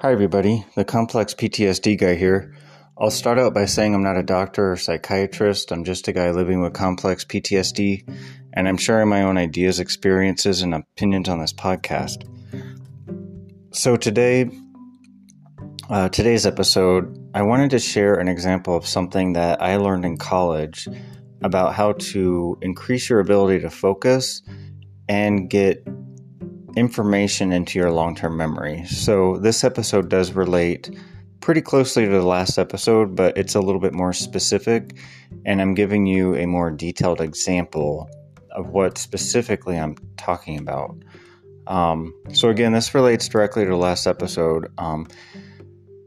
Hi, 0.00 0.12
everybody. 0.12 0.64
The 0.76 0.84
complex 0.84 1.34
PTSD 1.34 1.98
guy 1.98 2.14
here. 2.14 2.54
I'll 2.96 3.10
start 3.10 3.36
out 3.36 3.52
by 3.52 3.64
saying 3.64 3.96
I'm 3.96 4.02
not 4.04 4.16
a 4.16 4.22
doctor 4.22 4.70
or 4.70 4.76
psychiatrist. 4.76 5.72
I'm 5.72 5.82
just 5.82 6.06
a 6.06 6.12
guy 6.12 6.30
living 6.30 6.60
with 6.60 6.72
complex 6.72 7.24
PTSD, 7.24 8.08
and 8.52 8.68
I'm 8.68 8.76
sharing 8.76 9.08
my 9.08 9.22
own 9.22 9.36
ideas, 9.36 9.80
experiences, 9.80 10.62
and 10.62 10.72
opinions 10.72 11.28
on 11.28 11.40
this 11.40 11.52
podcast. 11.52 12.22
So 13.72 13.96
today, 13.96 14.48
uh, 15.90 16.10
today's 16.10 16.46
episode, 16.46 17.18
I 17.34 17.42
wanted 17.42 17.70
to 17.70 17.80
share 17.80 18.14
an 18.14 18.28
example 18.28 18.76
of 18.76 18.86
something 18.86 19.32
that 19.32 19.60
I 19.60 19.78
learned 19.78 20.04
in 20.04 20.16
college 20.16 20.86
about 21.42 21.74
how 21.74 21.94
to 21.94 22.56
increase 22.62 23.10
your 23.10 23.18
ability 23.18 23.62
to 23.62 23.70
focus 23.70 24.42
and 25.08 25.50
get 25.50 25.84
information 26.76 27.52
into 27.52 27.78
your 27.78 27.90
long 27.90 28.14
term 28.14 28.36
memory. 28.36 28.84
So, 28.84 29.36
this 29.38 29.64
episode 29.64 30.08
does 30.08 30.32
relate 30.32 30.90
pretty 31.40 31.60
closely 31.60 32.04
to 32.04 32.10
the 32.10 32.22
last 32.22 32.58
episode, 32.58 33.14
but 33.14 33.36
it's 33.36 33.54
a 33.54 33.60
little 33.60 33.80
bit 33.80 33.94
more 33.94 34.12
specific, 34.12 34.96
and 35.44 35.60
I'm 35.60 35.74
giving 35.74 36.06
you 36.06 36.34
a 36.34 36.46
more 36.46 36.70
detailed 36.70 37.20
example 37.20 38.08
of 38.52 38.68
what 38.68 38.98
specifically 38.98 39.78
I'm 39.78 39.96
talking 40.16 40.58
about. 40.58 40.96
Um, 41.66 42.14
so, 42.32 42.48
again, 42.48 42.72
this 42.72 42.94
relates 42.94 43.28
directly 43.28 43.64
to 43.64 43.70
the 43.70 43.76
last 43.76 44.06
episode, 44.06 44.70
um, 44.78 45.06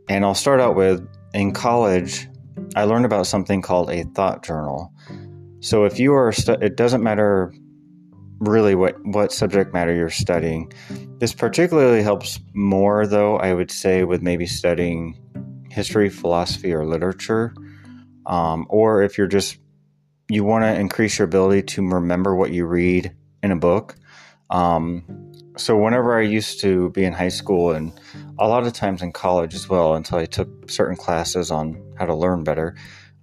and 0.10 0.26
I'll 0.26 0.36
start 0.36 0.60
out 0.60 0.76
with 0.76 1.08
in 1.34 1.54
college, 1.54 2.28
I 2.76 2.84
learned 2.84 3.06
about 3.06 3.28
something 3.28 3.62
called 3.62 3.90
a 3.90 4.04
thought 4.04 4.44
journal. 4.44 4.92
So, 5.60 5.86
if 5.86 6.00
you 6.00 6.14
are, 6.14 6.34
it 6.48 6.76
doesn't 6.76 7.04
matter 7.04 7.54
really 8.42 8.74
what 8.74 8.96
what 9.06 9.32
subject 9.32 9.74
matter 9.74 9.94
you're 9.94 10.10
studying. 10.10 10.74
This 11.20 11.34
particularly 11.34 12.02
helps 12.02 12.40
more 12.54 13.08
though 13.08 13.38
I 13.38 13.54
would 13.54 13.72
say 13.72 14.04
with 14.04 14.22
maybe 14.22 14.48
studying 14.48 15.18
history, 15.70 16.10
philosophy, 16.10 16.74
or 16.74 16.86
literature, 16.86 17.54
um, 18.26 18.66
or 18.70 19.04
if 19.04 19.18
you're 19.18 19.28
just 19.28 19.58
you 20.28 20.44
want 20.44 20.64
to 20.64 20.80
increase 20.80 21.20
your 21.20 21.26
ability 21.26 21.62
to 21.62 21.88
remember 21.88 22.36
what 22.36 22.52
you 22.52 22.66
read 22.66 23.16
in 23.44 23.52
a 23.52 23.56
book. 23.56 23.96
Um, 24.50 25.04
so 25.58 25.78
whenever 25.78 26.18
I 26.18 26.22
used 26.22 26.62
to 26.62 26.90
be 26.92 27.04
in 27.04 27.14
high 27.14 27.30
school 27.30 27.72
and 27.72 27.92
a 28.40 28.48
lot 28.48 28.66
of 28.66 28.74
times 28.74 29.02
in 29.02 29.12
college 29.12 29.54
as 29.54 29.70
well, 29.70 29.96
until 29.96 30.18
I 30.18 30.26
took 30.26 30.72
certain 30.72 30.96
classes 30.96 31.52
on 31.52 31.94
how 31.98 32.06
to 32.06 32.16
learn 32.16 32.44
better, 32.44 32.76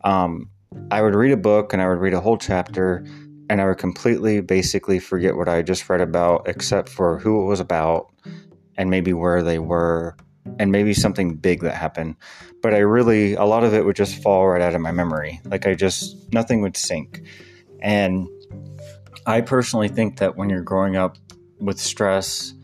um, 0.04 0.50
I 0.90 1.00
would 1.00 1.14
read 1.14 1.32
a 1.32 1.36
book 1.38 1.72
and 1.72 1.80
I 1.80 1.88
would 1.88 1.98
read 1.98 2.12
a 2.12 2.20
whole 2.20 2.36
chapter 2.36 3.04
and 3.48 3.60
I 3.60 3.66
would 3.66 3.78
completely 3.78 4.40
basically 4.40 4.98
forget 4.98 5.36
what 5.36 5.48
I 5.48 5.62
just 5.62 5.88
read 5.88 6.00
about, 6.00 6.48
except 6.48 6.88
for 6.88 7.18
who 7.18 7.42
it 7.42 7.46
was 7.46 7.60
about 7.60 8.12
and 8.76 8.90
maybe 8.90 9.12
where 9.12 9.42
they 9.42 9.58
were 9.58 10.16
and 10.58 10.72
maybe 10.72 10.94
something 10.94 11.34
big 11.34 11.62
that 11.62 11.74
happened. 11.74 12.16
But 12.62 12.74
I 12.74 12.78
really, 12.78 13.34
a 13.34 13.44
lot 13.44 13.64
of 13.64 13.74
it 13.74 13.84
would 13.84 13.96
just 13.96 14.22
fall 14.22 14.48
right 14.48 14.62
out 14.62 14.74
of 14.74 14.80
my 14.80 14.92
memory. 14.92 15.40
Like 15.44 15.66
I 15.66 15.74
just, 15.74 16.32
nothing 16.32 16.62
would 16.62 16.76
sink. 16.76 17.22
And 17.80 18.26
I 19.26 19.40
personally 19.40 19.88
think 19.88 20.18
that 20.18 20.36
when 20.36 20.48
you're 20.48 20.62
growing 20.62 20.96
up 20.96 21.16
with 21.60 21.78
stress 21.78 22.54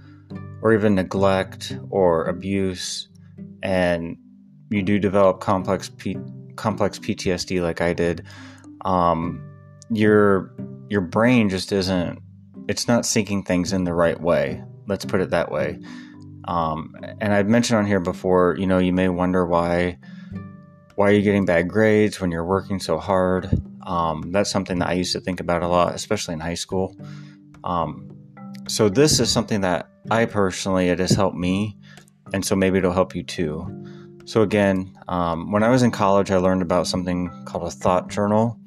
or 0.62 0.72
even 0.72 0.94
neglect 0.94 1.76
or 1.90 2.24
abuse, 2.24 3.08
and 3.62 4.16
you 4.70 4.82
do 4.82 4.98
develop 4.98 5.40
complex 5.40 5.90
P- 5.96 6.16
complex 6.56 6.98
PTSD 6.98 7.62
like 7.62 7.80
I 7.80 7.92
did, 7.92 8.24
um, 8.84 9.42
you're 9.90 10.52
your 10.94 11.00
brain 11.00 11.48
just 11.48 11.72
isn't 11.72 12.22
it's 12.68 12.86
not 12.86 13.02
syncing 13.02 13.44
things 13.44 13.72
in 13.72 13.82
the 13.82 13.92
right 13.92 14.18
way. 14.20 14.62
Let's 14.86 15.04
put 15.04 15.20
it 15.20 15.30
that 15.30 15.50
way. 15.50 15.80
Um, 16.46 16.94
and 17.20 17.34
i've 17.34 17.48
mentioned 17.48 17.78
on 17.78 17.86
here 17.86 18.00
before 18.00 18.54
you 18.58 18.66
know 18.66 18.78
you 18.78 18.92
may 18.92 19.08
wonder 19.08 19.44
why 19.44 19.98
why 20.94 21.08
are 21.08 21.12
you 21.12 21.22
getting 21.22 21.46
bad 21.46 21.68
grades 21.68 22.20
when 22.20 22.30
you're 22.30 22.44
working 22.44 22.78
so 22.78 22.98
hard? 22.98 23.50
Um, 23.82 24.30
that's 24.30 24.50
something 24.50 24.78
that 24.78 24.88
i 24.88 24.92
used 24.92 25.12
to 25.14 25.20
think 25.20 25.40
about 25.40 25.62
a 25.64 25.68
lot 25.68 25.94
especially 25.96 26.34
in 26.34 26.40
high 26.40 26.60
school. 26.64 26.96
Um, 27.64 28.08
so 28.68 28.88
this 28.88 29.18
is 29.18 29.32
something 29.32 29.62
that 29.62 29.88
i 30.12 30.26
personally 30.26 30.90
it 30.90 31.00
has 31.00 31.10
helped 31.10 31.36
me 31.36 31.76
and 32.32 32.44
so 32.44 32.54
maybe 32.54 32.78
it'll 32.78 32.92
help 32.92 33.16
you 33.16 33.24
too. 33.24 33.66
So 34.26 34.42
again 34.42 34.96
um, 35.08 35.50
when 35.50 35.64
i 35.64 35.70
was 35.70 35.82
in 35.82 35.90
college 35.90 36.30
i 36.30 36.36
learned 36.36 36.62
about 36.62 36.86
something 36.86 37.30
called 37.46 37.66
a 37.66 37.70
thought 37.70 38.10
journal 38.10 38.60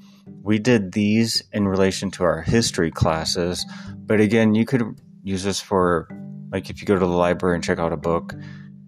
we 0.48 0.60
did 0.60 0.94
these 0.94 1.44
in 1.52 1.68
relation 1.68 2.10
to 2.10 2.24
our 2.24 2.42
history 2.42 2.90
classes, 2.90 3.66
but 3.98 4.22
again, 4.22 4.56
you 4.56 4.64
could 4.64 4.82
use 5.22 5.44
this 5.44 5.60
for 5.60 6.08
like 6.54 6.70
if 6.70 6.80
you 6.80 6.88
go 6.88 6.94
to 6.94 7.06
the 7.06 7.06
library 7.06 7.56
and 7.56 7.64
check 7.66 7.80
out 7.80 7.92
a 7.92 7.98
book 7.98 8.34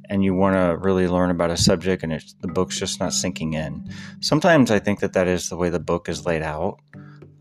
and 0.10 0.24
you 0.24 0.34
want 0.34 0.56
to 0.56 0.78
really 0.78 1.06
learn 1.06 1.32
about 1.32 1.52
a 1.52 1.58
subject 1.58 2.02
and 2.02 2.18
the 2.40 2.48
book's 2.48 2.80
just 2.80 3.02
not 3.02 3.12
sinking 3.12 3.56
in. 3.56 3.90
Sometimes 4.22 4.72
I 4.72 4.80
think 4.80 5.02
that 5.02 5.12
that 5.14 5.28
is 5.28 5.50
the 5.50 5.58
way 5.58 5.70
the 5.70 5.82
book 5.82 6.08
is 6.08 6.26
laid 6.26 6.44
out. 6.44 6.80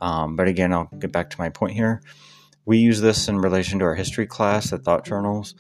Um, 0.00 0.34
but 0.34 0.48
again, 0.48 0.72
I'll 0.72 0.90
get 0.98 1.12
back 1.12 1.30
to 1.30 1.38
my 1.40 1.50
point 1.50 1.74
here. 1.74 2.02
We 2.64 2.78
use 2.78 3.00
this 3.00 3.28
in 3.28 3.38
relation 3.38 3.78
to 3.78 3.84
our 3.84 3.94
history 3.94 4.26
class, 4.26 4.70
the 4.70 4.78
thought 4.78 5.04
journals. 5.04 5.54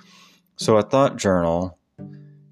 So, 0.56 0.76
a 0.78 0.82
thought 0.82 1.14
journal 1.14 1.78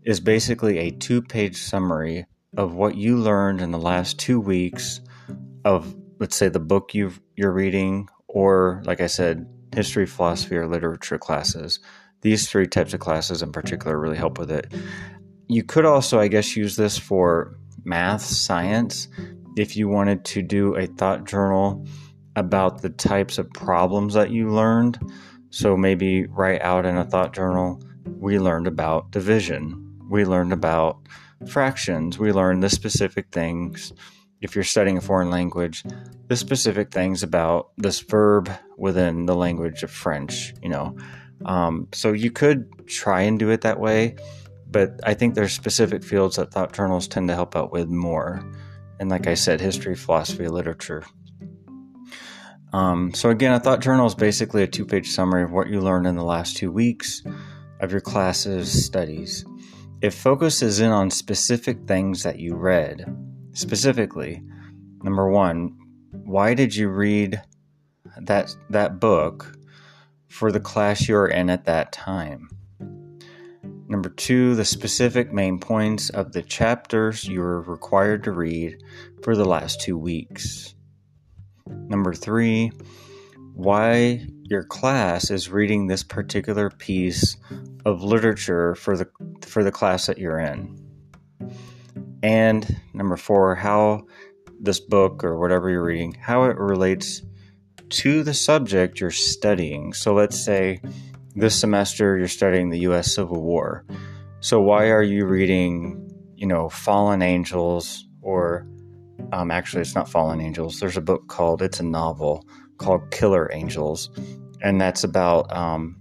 is 0.04 0.20
basically 0.20 0.78
a 0.78 0.92
two 0.92 1.20
page 1.20 1.56
summary 1.56 2.26
of 2.56 2.74
what 2.74 2.94
you 2.94 3.16
learned 3.16 3.60
in 3.60 3.72
the 3.72 3.78
last 3.78 4.20
two 4.20 4.38
weeks 4.38 5.00
of 5.66 5.94
let's 6.20 6.36
say 6.36 6.48
the 6.48 6.60
book 6.60 6.94
you 6.94 7.12
you're 7.36 7.52
reading 7.52 8.08
or 8.28 8.82
like 8.86 9.00
I 9.00 9.08
said 9.08 9.46
history, 9.74 10.06
philosophy 10.06 10.56
or 10.56 10.66
literature 10.66 11.18
classes. 11.18 11.80
These 12.22 12.48
three 12.48 12.66
types 12.66 12.94
of 12.94 13.00
classes 13.00 13.42
in 13.42 13.52
particular 13.52 13.98
really 13.98 14.16
help 14.16 14.38
with 14.38 14.50
it. 14.50 14.72
You 15.48 15.64
could 15.64 15.84
also 15.84 16.20
I 16.20 16.28
guess 16.28 16.56
use 16.56 16.76
this 16.76 16.96
for 16.96 17.58
math, 17.84 18.22
science 18.22 19.08
if 19.56 19.76
you 19.76 19.88
wanted 19.88 20.24
to 20.26 20.42
do 20.42 20.76
a 20.76 20.86
thought 20.86 21.24
journal 21.26 21.84
about 22.36 22.82
the 22.82 22.90
types 22.90 23.38
of 23.38 23.50
problems 23.50 24.14
that 24.14 24.30
you 24.30 24.50
learned. 24.50 24.98
So 25.50 25.76
maybe 25.76 26.26
write 26.26 26.62
out 26.62 26.86
in 26.86 26.96
a 26.96 27.04
thought 27.04 27.32
journal, 27.32 27.82
we 28.04 28.38
learned 28.38 28.66
about 28.66 29.10
division. 29.10 29.82
We 30.10 30.24
learned 30.24 30.52
about 30.52 30.98
fractions. 31.48 32.18
We 32.18 32.32
learned 32.32 32.62
the 32.62 32.70
specific 32.70 33.28
things 33.32 33.92
if 34.46 34.54
you're 34.54 34.62
studying 34.62 34.96
a 34.96 35.00
foreign 35.00 35.28
language, 35.28 35.82
the 36.28 36.36
specific 36.36 36.92
things 36.92 37.24
about 37.24 37.72
this 37.76 37.98
verb 37.98 38.48
within 38.78 39.26
the 39.26 39.34
language 39.34 39.82
of 39.82 39.90
French, 39.90 40.54
you 40.62 40.68
know. 40.68 40.96
Um, 41.44 41.88
so 41.92 42.12
you 42.12 42.30
could 42.30 42.86
try 42.86 43.22
and 43.22 43.40
do 43.40 43.50
it 43.50 43.62
that 43.62 43.80
way, 43.80 44.14
but 44.70 45.00
I 45.02 45.14
think 45.14 45.34
there's 45.34 45.52
specific 45.52 46.04
fields 46.04 46.36
that 46.36 46.52
thought 46.52 46.72
journals 46.72 47.08
tend 47.08 47.26
to 47.26 47.34
help 47.34 47.56
out 47.56 47.72
with 47.72 47.88
more. 47.88 48.40
And 49.00 49.10
like 49.10 49.26
I 49.26 49.34
said, 49.34 49.60
history, 49.60 49.96
philosophy, 49.96 50.46
literature. 50.46 51.04
Um, 52.72 53.12
so 53.14 53.30
again, 53.30 53.52
a 53.52 53.58
thought 53.58 53.80
journal 53.80 54.06
is 54.06 54.14
basically 54.14 54.62
a 54.62 54.68
two-page 54.68 55.10
summary 55.10 55.42
of 55.42 55.50
what 55.50 55.68
you 55.68 55.80
learned 55.80 56.06
in 56.06 56.14
the 56.14 56.22
last 56.22 56.56
two 56.56 56.70
weeks 56.70 57.20
of 57.80 57.90
your 57.90 58.00
classes 58.00 58.84
studies. 58.86 59.44
It 60.02 60.10
focuses 60.10 60.78
in 60.78 60.92
on 60.92 61.10
specific 61.10 61.88
things 61.88 62.22
that 62.22 62.38
you 62.38 62.54
read 62.54 63.25
Specifically, 63.56 64.42
number 65.02 65.30
one, 65.30 65.78
why 66.10 66.52
did 66.52 66.76
you 66.76 66.90
read 66.90 67.40
that 68.20 68.54
that 68.68 69.00
book 69.00 69.56
for 70.28 70.52
the 70.52 70.60
class 70.60 71.08
you're 71.08 71.26
in 71.26 71.48
at 71.48 71.64
that 71.64 71.90
time? 71.90 72.50
Number 73.88 74.10
two, 74.10 74.54
the 74.56 74.66
specific 74.66 75.32
main 75.32 75.58
points 75.58 76.10
of 76.10 76.32
the 76.32 76.42
chapters 76.42 77.24
you 77.24 77.40
were 77.40 77.62
required 77.62 78.24
to 78.24 78.32
read 78.32 78.76
for 79.22 79.34
the 79.34 79.46
last 79.46 79.80
two 79.80 79.96
weeks. 79.96 80.74
Number 81.66 82.12
three, 82.12 82.72
why 83.54 84.26
your 84.42 84.64
class 84.64 85.30
is 85.30 85.48
reading 85.48 85.86
this 85.86 86.02
particular 86.02 86.68
piece 86.68 87.38
of 87.86 88.02
literature 88.02 88.74
for 88.74 88.98
the 88.98 89.08
for 89.40 89.64
the 89.64 89.72
class 89.72 90.04
that 90.08 90.18
you're 90.18 90.40
in. 90.40 90.85
And 92.22 92.80
number 92.94 93.16
four, 93.16 93.54
how 93.54 94.06
this 94.60 94.80
book 94.80 95.22
or 95.24 95.38
whatever 95.38 95.70
you're 95.70 95.84
reading, 95.84 96.14
how 96.14 96.44
it 96.44 96.56
relates 96.56 97.22
to 97.88 98.22
the 98.22 98.34
subject 98.34 99.00
you're 99.00 99.10
studying. 99.10 99.92
So 99.92 100.14
let's 100.14 100.42
say 100.42 100.80
this 101.34 101.58
semester 101.58 102.16
you're 102.16 102.28
studying 102.28 102.70
the 102.70 102.80
US 102.80 103.14
Civil 103.14 103.42
War. 103.42 103.84
So 104.40 104.60
why 104.60 104.90
are 104.90 105.02
you 105.02 105.26
reading, 105.26 106.10
you 106.34 106.46
know, 106.46 106.68
Fallen 106.68 107.22
Angels 107.22 108.06
or 108.22 108.66
um, 109.32 109.50
actually 109.50 109.82
it's 109.82 109.94
not 109.94 110.08
Fallen 110.08 110.40
Angels. 110.40 110.80
There's 110.80 110.96
a 110.96 111.02
book 111.02 111.28
called 111.28 111.62
it's 111.62 111.80
a 111.80 111.84
novel 111.84 112.46
called 112.78 113.10
Killer 113.10 113.50
Angels, 113.52 114.10
and 114.62 114.80
that's 114.80 115.04
about 115.04 115.54
um, 115.54 115.96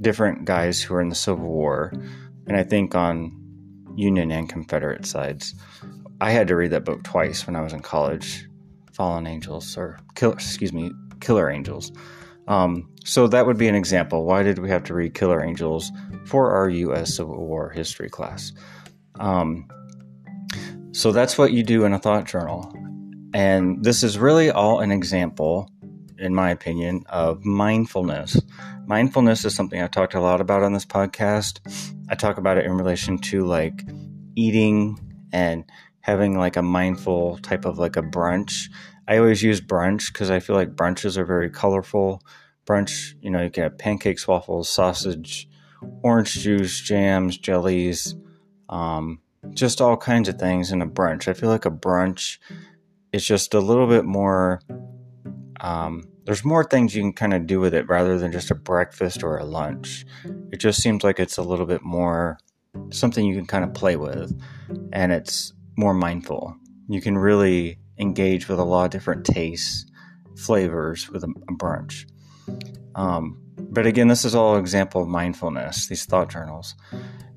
different 0.00 0.44
guys 0.44 0.80
who 0.80 0.94
are 0.94 1.00
in 1.00 1.08
the 1.08 1.14
Civil 1.14 1.46
War. 1.46 1.92
And 2.46 2.56
I 2.56 2.62
think 2.62 2.94
on 2.94 3.45
Union 3.96 4.30
and 4.30 4.48
Confederate 4.48 5.06
sides. 5.06 5.54
I 6.20 6.30
had 6.30 6.48
to 6.48 6.56
read 6.56 6.70
that 6.70 6.84
book 6.84 7.02
twice 7.02 7.46
when 7.46 7.56
I 7.56 7.60
was 7.60 7.72
in 7.72 7.80
college. 7.80 8.48
Fallen 8.92 9.26
Angels 9.26 9.76
or 9.76 9.98
Killer, 10.14 10.32
excuse 10.32 10.72
me, 10.72 10.90
Killer 11.20 11.50
Angels. 11.50 11.92
Um, 12.48 12.88
so 13.04 13.26
that 13.26 13.46
would 13.46 13.58
be 13.58 13.68
an 13.68 13.74
example. 13.74 14.24
Why 14.24 14.42
did 14.42 14.58
we 14.58 14.70
have 14.70 14.84
to 14.84 14.94
read 14.94 15.14
Killer 15.14 15.44
Angels 15.44 15.92
for 16.24 16.52
our 16.52 16.68
U.S. 16.68 17.14
Civil 17.14 17.46
War 17.46 17.70
history 17.70 18.08
class? 18.08 18.52
Um, 19.20 19.68
so 20.92 21.12
that's 21.12 21.36
what 21.36 21.52
you 21.52 21.62
do 21.62 21.84
in 21.84 21.92
a 21.92 21.98
thought 21.98 22.24
journal. 22.24 22.72
And 23.34 23.84
this 23.84 24.02
is 24.02 24.18
really 24.18 24.50
all 24.50 24.80
an 24.80 24.92
example, 24.92 25.70
in 26.18 26.34
my 26.34 26.50
opinion, 26.50 27.04
of 27.08 27.44
mindfulness. 27.44 28.40
Mindfulness 28.86 29.44
is 29.44 29.54
something 29.54 29.80
I've 29.80 29.90
talked 29.90 30.14
a 30.14 30.20
lot 30.20 30.40
about 30.40 30.62
on 30.62 30.72
this 30.72 30.86
podcast. 30.86 31.60
I 32.08 32.14
talk 32.14 32.38
about 32.38 32.58
it 32.58 32.64
in 32.64 32.72
relation 32.72 33.18
to 33.18 33.44
like 33.44 33.84
eating 34.34 34.98
and 35.32 35.64
having 36.00 36.38
like 36.38 36.56
a 36.56 36.62
mindful 36.62 37.38
type 37.38 37.64
of 37.64 37.78
like 37.78 37.96
a 37.96 38.02
brunch. 38.02 38.70
I 39.08 39.18
always 39.18 39.42
use 39.42 39.60
brunch 39.60 40.12
because 40.12 40.30
I 40.30 40.40
feel 40.40 40.56
like 40.56 40.76
brunches 40.76 41.16
are 41.16 41.24
very 41.24 41.50
colorful. 41.50 42.22
Brunch, 42.64 43.14
you 43.20 43.30
know, 43.30 43.42
you 43.42 43.50
can 43.50 43.64
have 43.64 43.78
pancakes, 43.78 44.26
waffles, 44.26 44.68
sausage, 44.68 45.48
orange 46.02 46.34
juice, 46.34 46.80
jams, 46.80 47.38
jellies, 47.38 48.14
um, 48.68 49.20
just 49.54 49.80
all 49.80 49.96
kinds 49.96 50.28
of 50.28 50.38
things 50.38 50.72
in 50.72 50.82
a 50.82 50.86
brunch. 50.86 51.28
I 51.28 51.32
feel 51.32 51.48
like 51.48 51.66
a 51.66 51.70
brunch 51.70 52.38
is 53.12 53.24
just 53.24 53.54
a 53.54 53.60
little 53.60 53.86
bit 53.86 54.04
more. 54.04 54.60
Um, 55.60 56.04
there's 56.24 56.44
more 56.44 56.64
things 56.64 56.94
you 56.94 57.02
can 57.02 57.12
kind 57.12 57.34
of 57.34 57.46
do 57.46 57.60
with 57.60 57.74
it 57.74 57.88
rather 57.88 58.18
than 58.18 58.32
just 58.32 58.50
a 58.50 58.54
breakfast 58.54 59.22
or 59.22 59.38
a 59.38 59.44
lunch. 59.44 60.04
It 60.52 60.58
just 60.58 60.82
seems 60.82 61.04
like 61.04 61.20
it's 61.20 61.38
a 61.38 61.42
little 61.42 61.66
bit 61.66 61.82
more 61.82 62.38
something 62.90 63.24
you 63.24 63.34
can 63.34 63.46
kind 63.46 63.64
of 63.64 63.72
play 63.72 63.96
with 63.96 64.38
and 64.92 65.12
it's 65.12 65.52
more 65.76 65.94
mindful. 65.94 66.56
You 66.88 67.00
can 67.00 67.16
really 67.16 67.78
engage 67.98 68.48
with 68.48 68.58
a 68.58 68.64
lot 68.64 68.84
of 68.84 68.90
different 68.90 69.24
tastes, 69.24 69.86
flavors 70.36 71.08
with 71.08 71.24
a, 71.24 71.28
a 71.28 71.52
brunch. 71.54 72.06
Um, 72.94 73.40
but 73.58 73.86
again, 73.86 74.08
this 74.08 74.24
is 74.24 74.34
all 74.34 74.56
example 74.56 75.02
of 75.02 75.08
mindfulness, 75.08 75.88
these 75.88 76.04
thought 76.04 76.30
journals. 76.30 76.74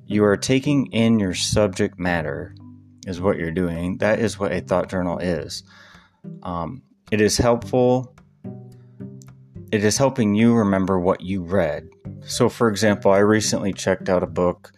You 0.05 0.25
are 0.25 0.37
taking 0.37 0.87
in 0.87 1.19
your 1.19 1.33
subject 1.33 1.99
matter, 1.99 2.55
is 3.07 3.21
what 3.21 3.37
you're 3.37 3.51
doing. 3.51 3.97
That 3.99 4.19
is 4.19 4.39
what 4.39 4.51
a 4.51 4.61
thought 4.61 4.89
journal 4.89 5.19
is. 5.19 5.63
Um, 6.43 6.83
it 7.11 7.21
is 7.21 7.37
helpful 7.37 8.15
it 9.71 9.83
is 9.83 9.97
helping 9.97 10.33
you 10.33 10.55
remember 10.55 10.99
what 10.99 11.21
you 11.21 11.43
read. 11.43 11.87
So, 12.21 12.49
for 12.49 12.69
example, 12.69 13.11
I 13.11 13.19
recently 13.19 13.71
checked 13.71 14.09
out 14.09 14.23
a 14.23 14.27
book. 14.27 14.71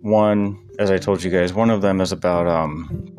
One, 0.00 0.68
as 0.78 0.90
I 0.90 0.98
told 0.98 1.22
you 1.22 1.30
guys, 1.30 1.52
one 1.52 1.70
of 1.70 1.82
them 1.82 2.00
is 2.00 2.12
about 2.12 2.46
um, 2.46 3.14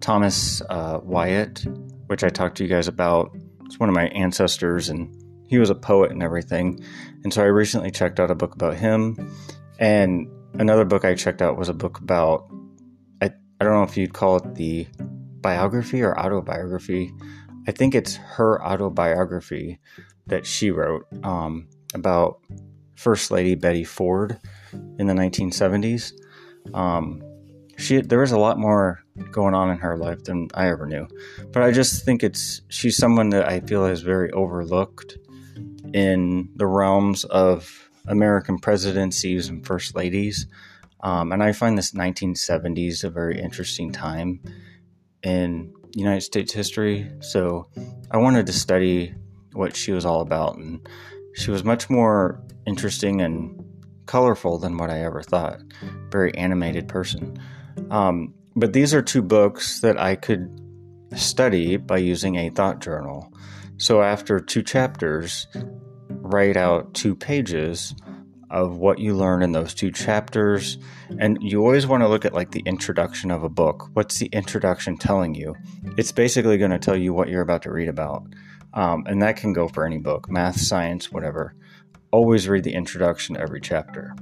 Thomas 0.00 0.62
uh, 0.70 1.00
Wyatt, 1.02 1.66
which 2.06 2.22
I 2.22 2.28
talked 2.28 2.58
to 2.58 2.62
you 2.62 2.68
guys 2.68 2.88
about. 2.88 3.36
It's 3.64 3.80
one 3.80 3.88
of 3.88 3.94
my 3.94 4.06
ancestors, 4.08 4.88
and 4.88 5.12
he 5.48 5.58
was 5.58 5.70
a 5.70 5.74
poet 5.74 6.12
and 6.12 6.22
everything. 6.22 6.78
And 7.24 7.32
so 7.32 7.42
I 7.42 7.46
recently 7.46 7.90
checked 7.90 8.20
out 8.20 8.30
a 8.30 8.34
book 8.34 8.54
about 8.54 8.76
him. 8.76 9.34
And 9.78 10.28
another 10.54 10.84
book 10.84 11.04
I 11.04 11.14
checked 11.14 11.42
out 11.42 11.56
was 11.56 11.68
a 11.68 11.74
book 11.74 11.98
about, 11.98 12.48
I, 13.20 13.32
I 13.60 13.64
don't 13.64 13.74
know 13.74 13.82
if 13.82 13.96
you'd 13.96 14.12
call 14.12 14.36
it 14.36 14.54
the 14.54 14.86
biography 15.42 16.02
or 16.02 16.18
autobiography 16.18 17.12
I 17.66 17.72
think 17.72 17.94
it's 17.94 18.16
her 18.16 18.62
autobiography 18.64 19.78
that 20.26 20.46
she 20.46 20.70
wrote 20.70 21.06
um, 21.22 21.68
about 21.94 22.40
First 22.96 23.30
Lady 23.30 23.54
Betty 23.54 23.84
Ford 23.84 24.38
in 24.98 25.06
the 25.06 25.14
1970s. 25.14 26.12
Um, 26.74 27.22
she 27.78 28.00
there 28.00 28.20
was 28.20 28.32
a 28.32 28.38
lot 28.38 28.58
more 28.58 29.02
going 29.30 29.54
on 29.54 29.70
in 29.70 29.78
her 29.78 29.96
life 29.96 30.24
than 30.24 30.48
I 30.54 30.68
ever 30.68 30.86
knew, 30.86 31.06
but 31.52 31.62
I 31.62 31.72
just 31.72 32.04
think 32.04 32.22
it's 32.22 32.62
she's 32.68 32.96
someone 32.96 33.30
that 33.30 33.48
I 33.48 33.60
feel 33.60 33.84
is 33.86 34.02
very 34.02 34.30
overlooked 34.32 35.18
in 35.92 36.48
the 36.56 36.66
realms 36.66 37.24
of 37.24 37.90
American 38.06 38.58
presidencies 38.58 39.48
and 39.48 39.64
first 39.64 39.94
ladies. 39.94 40.46
Um, 41.00 41.32
and 41.32 41.42
I 41.42 41.52
find 41.52 41.76
this 41.76 41.92
1970s 41.92 43.02
a 43.02 43.10
very 43.10 43.40
interesting 43.40 43.90
time 43.90 44.40
in 45.22 45.72
United 45.94 46.22
States 46.22 46.52
history. 46.52 47.10
So 47.20 47.68
I 48.10 48.16
wanted 48.16 48.46
to 48.46 48.52
study 48.52 49.14
what 49.52 49.76
she 49.76 49.92
was 49.92 50.04
all 50.04 50.20
about. 50.20 50.56
And 50.56 50.86
she 51.34 51.50
was 51.50 51.64
much 51.64 51.90
more 51.90 52.42
interesting 52.66 53.20
and 53.20 53.62
colorful 54.06 54.58
than 54.58 54.76
what 54.76 54.90
I 54.90 55.00
ever 55.00 55.22
thought. 55.22 55.60
Very 56.10 56.34
animated 56.34 56.88
person. 56.88 57.38
Um, 57.90 58.34
but 58.56 58.72
these 58.72 58.92
are 58.94 59.02
two 59.02 59.22
books 59.22 59.80
that 59.80 59.98
I 59.98 60.16
could 60.16 60.60
study 61.14 61.76
by 61.76 61.98
using 61.98 62.36
a 62.36 62.50
thought 62.50 62.80
journal. 62.80 63.32
So 63.78 64.02
after 64.02 64.40
two 64.40 64.62
chapters, 64.62 65.46
write 66.08 66.56
out 66.56 66.94
two 66.94 67.14
pages 67.14 67.94
of 68.52 68.76
what 68.76 68.98
you 68.98 69.16
learn 69.16 69.42
in 69.42 69.52
those 69.52 69.72
two 69.72 69.90
chapters. 69.90 70.76
And 71.18 71.38
you 71.40 71.60
always 71.62 71.86
want 71.86 72.02
to 72.02 72.08
look 72.08 72.26
at 72.26 72.34
like 72.34 72.50
the 72.50 72.62
introduction 72.66 73.30
of 73.30 73.42
a 73.42 73.48
book. 73.48 73.88
What's 73.94 74.18
the 74.18 74.26
introduction 74.26 74.98
telling 74.98 75.34
you? 75.34 75.56
It's 75.96 76.12
basically 76.12 76.58
going 76.58 76.70
to 76.70 76.78
tell 76.78 76.96
you 76.96 77.14
what 77.14 77.28
you're 77.28 77.40
about 77.40 77.62
to 77.62 77.72
read 77.72 77.88
about. 77.88 78.26
Um, 78.74 79.04
and 79.06 79.22
that 79.22 79.36
can 79.36 79.54
go 79.54 79.68
for 79.68 79.86
any 79.86 79.98
book 79.98 80.30
math, 80.30 80.60
science, 80.60 81.10
whatever. 81.10 81.54
Always 82.10 82.46
read 82.46 82.64
the 82.64 82.74
introduction 82.74 83.34
to 83.34 83.40
every 83.40 83.60
chapter. 83.60 84.14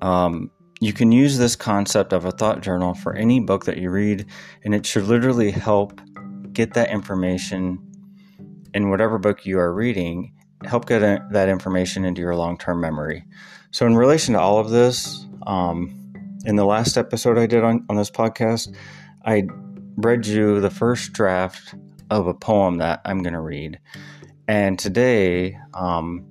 Um, 0.00 0.52
you 0.80 0.92
can 0.92 1.10
use 1.10 1.38
this 1.38 1.56
concept 1.56 2.12
of 2.12 2.26
a 2.26 2.30
thought 2.30 2.60
journal 2.60 2.94
for 2.94 3.14
any 3.14 3.40
book 3.40 3.64
that 3.64 3.78
you 3.78 3.90
read, 3.90 4.26
and 4.62 4.72
it 4.72 4.86
should 4.86 5.04
literally 5.04 5.50
help 5.50 6.00
get 6.52 6.74
that 6.74 6.90
information 6.90 7.78
in 8.72 8.88
whatever 8.88 9.18
book 9.18 9.46
you 9.46 9.58
are 9.58 9.72
reading 9.72 10.35
help 10.64 10.86
get 10.86 11.00
that 11.32 11.48
information 11.48 12.04
into 12.04 12.20
your 12.20 12.36
long 12.36 12.58
term 12.58 12.80
memory. 12.80 13.24
So, 13.70 13.86
in 13.86 13.96
relation 13.96 14.34
to 14.34 14.40
all 14.40 14.58
of 14.58 14.70
this, 14.70 15.26
um, 15.46 16.12
in 16.44 16.56
the 16.56 16.64
last 16.64 16.96
episode 16.96 17.38
I 17.38 17.46
did 17.46 17.64
on, 17.64 17.84
on 17.88 17.96
this 17.96 18.10
podcast, 18.10 18.74
I 19.24 19.48
read 19.96 20.26
you 20.26 20.60
the 20.60 20.70
first 20.70 21.12
draft 21.12 21.74
of 22.10 22.26
a 22.26 22.34
poem 22.34 22.78
that 22.78 23.00
I'm 23.04 23.22
going 23.22 23.32
to 23.32 23.40
read. 23.40 23.80
And 24.48 24.78
today, 24.78 25.58
um, 25.74 26.24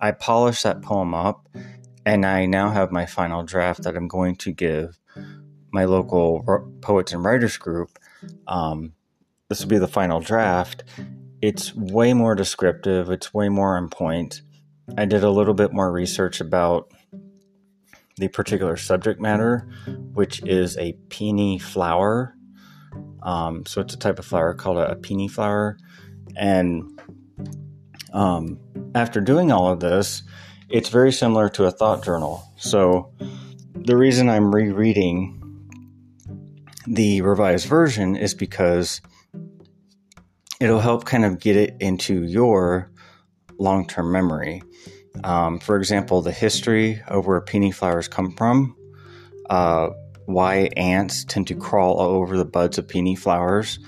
I 0.00 0.10
polished 0.10 0.64
that 0.64 0.82
poem 0.82 1.14
up, 1.14 1.48
and 2.04 2.26
I 2.26 2.46
now 2.46 2.70
have 2.70 2.90
my 2.90 3.06
final 3.06 3.44
draft 3.44 3.84
that 3.84 3.96
I'm 3.96 4.08
going 4.08 4.36
to 4.36 4.52
give 4.52 4.98
my 5.72 5.84
local 5.84 6.44
poets 6.80 7.12
and 7.12 7.24
writers 7.24 7.56
group. 7.56 7.98
Um, 8.46 8.94
this 9.48 9.60
will 9.60 9.68
be 9.68 9.78
the 9.78 9.88
final 9.88 10.20
draft, 10.20 10.84
it's 11.42 11.74
way 11.74 12.14
more 12.14 12.36
descriptive, 12.36 13.10
it's 13.10 13.34
way 13.34 13.48
more 13.48 13.76
on 13.76 13.88
point. 13.88 14.42
I 14.96 15.04
did 15.04 15.24
a 15.24 15.30
little 15.30 15.54
bit 15.54 15.72
more 15.72 15.90
research 15.90 16.40
about 16.40 16.92
the 18.16 18.28
particular 18.28 18.76
subject 18.76 19.20
matter, 19.20 19.68
which 20.12 20.42
is 20.44 20.78
a 20.78 20.92
peony 21.08 21.58
flower. 21.58 22.36
Um, 23.22 23.66
so 23.66 23.80
it's 23.80 23.94
a 23.94 23.98
type 23.98 24.20
of 24.20 24.24
flower 24.24 24.54
called 24.54 24.78
a, 24.78 24.94
peony 24.94 25.26
flower. 25.26 25.78
And 26.36 27.00
um, 28.12 28.60
after 28.94 29.20
doing 29.20 29.50
all 29.50 29.72
of 29.72 29.80
this, 29.80 30.22
it's 30.68 30.90
very 30.90 31.12
similar 31.12 31.48
to 31.50 31.64
a 31.64 31.72
thought 31.72 32.04
journal. 32.04 32.44
So 32.56 33.12
the 33.74 33.96
reason 33.96 34.28
I'm 34.28 34.54
rereading 34.54 35.38
the 36.86 37.20
revised 37.22 37.66
version 37.66 38.16
is 38.16 38.34
because 38.34 39.00
it'll 40.62 40.80
help 40.80 41.04
kind 41.04 41.24
of 41.24 41.40
get 41.40 41.56
it 41.56 41.76
into 41.80 42.22
your 42.22 42.90
long 43.58 43.86
term 43.86 44.12
memory. 44.12 44.62
Um, 45.24 45.58
for 45.58 45.76
example, 45.76 46.22
the 46.22 46.32
history 46.32 47.02
of 47.08 47.26
where 47.26 47.40
peony 47.40 47.72
flowers 47.72 48.08
come 48.08 48.32
from, 48.32 48.76
uh, 49.50 49.90
why 50.26 50.70
ants 50.76 51.24
tend 51.24 51.48
to 51.48 51.54
crawl 51.54 51.94
all 51.94 52.10
over 52.10 52.36
the 52.36 52.44
buds 52.44 52.78
of 52.78 52.86
peony 52.86 53.16
flowers. 53.16 53.78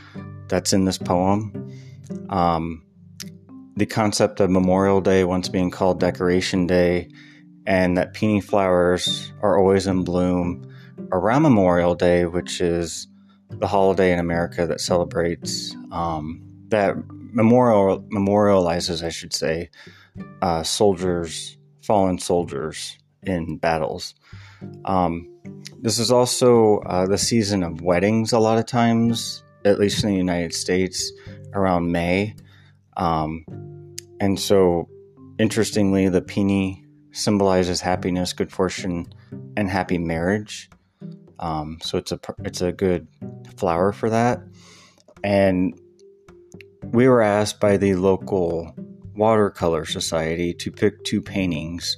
That's 0.49 0.73
in 0.73 0.85
this 0.85 0.99
poem. 0.99 1.73
Um, 2.29 2.85
the 3.77 3.87
concept 3.87 4.41
of 4.41 4.51
Memorial 4.51 5.01
Day 5.01 5.25
once 5.25 5.49
being 5.49 5.71
called 5.71 6.01
Decoration 6.01 6.67
Day, 6.67 7.09
and 7.67 7.97
that 7.97 8.15
peony 8.15 8.41
flowers 8.41 9.33
are 9.43 9.59
always 9.59 9.87
in 9.87 10.05
bloom 10.05 10.71
around 11.13 11.43
Memorial 11.43 11.95
Day, 11.95 12.27
which 12.27 12.61
is 12.61 13.07
the 13.49 13.67
holiday 13.67 14.13
in 14.13 14.19
America 14.19 14.67
that 14.67 14.81
celebrates 14.81 15.75
um, 15.93 16.54
that 16.75 16.97
memorial 17.09 18.01
memorializes, 18.13 19.05
I 19.05 19.09
should 19.11 19.33
say, 19.33 19.71
uh, 20.43 20.63
soldiers, 20.63 21.57
fallen 21.83 22.19
soldiers 22.19 22.99
in 23.23 23.59
battles. 23.59 24.15
Um, 24.85 25.29
this 25.81 25.99
is 25.99 26.11
also 26.11 26.79
uh, 26.81 27.07
the 27.07 27.19
season 27.19 27.63
of 27.63 27.81
weddings. 27.81 28.33
A 28.33 28.39
lot 28.39 28.59
of 28.59 28.67
times, 28.67 29.43
at 29.65 29.79
least 29.79 30.03
in 30.03 30.11
the 30.11 30.17
United 30.17 30.55
States, 30.55 31.13
around 31.53 31.93
May, 31.93 32.35
um, 32.97 33.45
and 34.21 34.39
so 34.39 34.89
interestingly, 35.39 36.09
the 36.09 36.23
peony 36.23 36.85
symbolizes 37.13 37.81
happiness, 37.81 38.33
good 38.33 38.51
fortune, 38.51 39.07
and 39.57 39.71
happy 39.71 39.99
marriage. 39.99 40.71
Um, 41.39 41.79
so 41.83 41.99
it's 41.99 42.13
a 42.13 42.21
it's 42.45 42.63
a 42.63 42.73
good 42.73 43.07
flower 43.57 43.93
for 43.93 44.11
that. 44.11 44.41
And 45.23 45.79
we 46.95 47.09
were 47.09 47.23
asked 47.23 47.59
by 47.59 47.77
the 47.77 47.95
local 47.97 48.73
watercolor 49.17 49.85
society 49.85 50.55
to 50.55 50.71
pick 50.71 51.03
two 51.03 51.21
paintings 51.21 51.97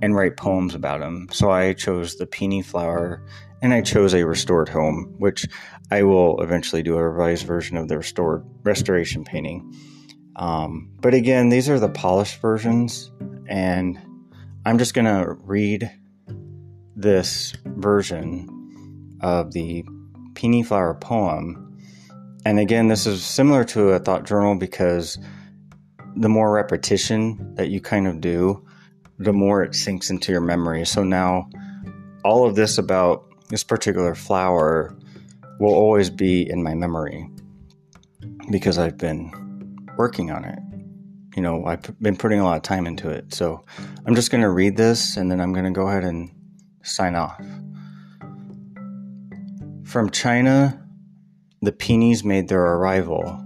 and 0.00 0.16
write 0.16 0.38
poems 0.38 0.74
about 0.74 1.00
them. 1.00 1.28
So 1.30 1.50
I 1.50 1.74
chose 1.74 2.16
the 2.16 2.26
peony 2.26 2.62
flower 2.62 3.22
and 3.60 3.74
I 3.74 3.82
chose 3.82 4.14
a 4.14 4.24
restored 4.24 4.70
home, 4.70 5.14
which 5.18 5.46
I 5.90 6.02
will 6.02 6.40
eventually 6.40 6.82
do 6.82 6.96
a 6.96 7.06
revised 7.06 7.46
version 7.46 7.76
of 7.76 7.88
the 7.88 7.98
restored 7.98 8.42
restoration 8.62 9.22
painting. 9.22 9.70
Um, 10.36 10.92
but 11.00 11.12
again, 11.12 11.50
these 11.50 11.68
are 11.68 11.78
the 11.78 11.88
polished 11.88 12.40
versions, 12.40 13.10
and 13.48 13.98
I'm 14.64 14.78
just 14.78 14.94
to 15.06 15.36
read 15.42 15.90
this 16.94 17.54
version 17.64 19.18
of 19.20 19.52
the 19.52 19.84
peony 20.34 20.62
flower 20.62 20.94
poem. 20.94 21.65
And 22.46 22.60
again, 22.60 22.86
this 22.86 23.08
is 23.08 23.24
similar 23.24 23.64
to 23.64 23.88
a 23.88 23.98
thought 23.98 24.22
journal 24.22 24.54
because 24.54 25.18
the 26.14 26.28
more 26.28 26.52
repetition 26.52 27.56
that 27.56 27.70
you 27.70 27.80
kind 27.80 28.06
of 28.06 28.20
do, 28.20 28.64
the 29.18 29.32
more 29.32 29.64
it 29.64 29.74
sinks 29.74 30.10
into 30.10 30.30
your 30.30 30.40
memory. 30.40 30.86
So 30.86 31.02
now, 31.02 31.50
all 32.22 32.46
of 32.46 32.54
this 32.54 32.78
about 32.78 33.24
this 33.48 33.64
particular 33.64 34.14
flower 34.14 34.96
will 35.58 35.74
always 35.74 36.08
be 36.08 36.48
in 36.48 36.62
my 36.62 36.72
memory 36.72 37.28
because 38.52 38.78
I've 38.78 38.96
been 38.96 39.32
working 39.96 40.30
on 40.30 40.44
it. 40.44 40.60
You 41.34 41.42
know, 41.42 41.66
I've 41.66 41.98
been 41.98 42.16
putting 42.16 42.38
a 42.38 42.44
lot 42.44 42.58
of 42.58 42.62
time 42.62 42.86
into 42.86 43.10
it. 43.10 43.34
So 43.34 43.64
I'm 44.06 44.14
just 44.14 44.30
going 44.30 44.42
to 44.42 44.50
read 44.50 44.76
this 44.76 45.16
and 45.16 45.32
then 45.32 45.40
I'm 45.40 45.52
going 45.52 45.64
to 45.64 45.72
go 45.72 45.88
ahead 45.88 46.04
and 46.04 46.30
sign 46.84 47.16
off. 47.16 47.44
From 49.82 50.10
China, 50.10 50.85
the 51.62 51.72
peonies 51.72 52.24
made 52.24 52.48
their 52.48 52.62
arrival. 52.62 53.42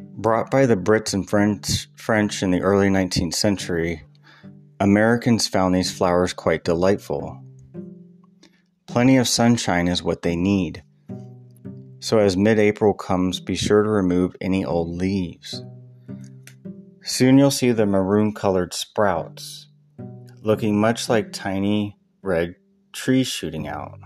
Brought 0.00 0.50
by 0.50 0.66
the 0.66 0.76
Brits 0.76 1.14
and 1.14 1.28
French, 1.28 1.88
French 1.96 2.42
in 2.42 2.50
the 2.50 2.60
early 2.60 2.88
19th 2.88 3.34
century, 3.34 4.02
Americans 4.80 5.46
found 5.46 5.74
these 5.74 5.96
flowers 5.96 6.32
quite 6.32 6.64
delightful. 6.64 7.42
Plenty 8.86 9.16
of 9.16 9.28
sunshine 9.28 9.88
is 9.88 10.02
what 10.02 10.22
they 10.22 10.36
need. 10.36 10.82
So, 11.98 12.18
as 12.18 12.36
mid 12.36 12.58
April 12.58 12.94
comes, 12.94 13.40
be 13.40 13.56
sure 13.56 13.82
to 13.82 13.88
remove 13.88 14.36
any 14.40 14.64
old 14.64 14.96
leaves. 14.96 15.62
Soon 17.02 17.38
you'll 17.38 17.50
see 17.50 17.72
the 17.72 17.86
maroon 17.86 18.32
colored 18.34 18.74
sprouts, 18.74 19.68
looking 20.42 20.80
much 20.80 21.08
like 21.08 21.32
tiny 21.32 21.98
red 22.22 22.56
trees 22.92 23.28
shooting 23.28 23.68
out. 23.68 23.98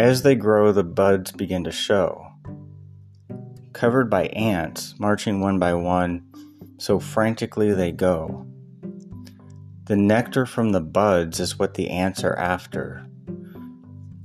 As 0.00 0.22
they 0.22 0.36
grow, 0.36 0.70
the 0.70 0.84
buds 0.84 1.32
begin 1.32 1.64
to 1.64 1.72
show. 1.72 2.24
Covered 3.72 4.08
by 4.08 4.26
ants, 4.26 4.94
marching 5.00 5.40
one 5.40 5.58
by 5.58 5.74
one, 5.74 6.24
so 6.78 7.00
frantically 7.00 7.72
they 7.72 7.90
go. 7.90 8.46
The 9.86 9.96
nectar 9.96 10.46
from 10.46 10.70
the 10.70 10.80
buds 10.80 11.40
is 11.40 11.58
what 11.58 11.74
the 11.74 11.90
ants 11.90 12.22
are 12.22 12.38
after. 12.38 13.04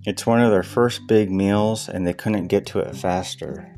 It's 0.06 0.27
one 0.27 0.42
of 0.42 0.51
their 0.51 0.63
first 0.63 1.08
big 1.08 1.32
meals, 1.32 1.89
and 1.89 2.06
they 2.06 2.13
couldn't 2.13 2.48
get 2.48 2.68
to 2.68 2.80
it 2.80 2.96
faster. 2.96 3.75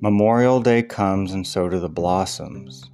Memorial 0.00 0.60
Day 0.60 0.82
comes, 0.82 1.32
and 1.32 1.46
so 1.46 1.68
do 1.68 1.78
the 1.78 1.88
blossoms. 1.88 2.90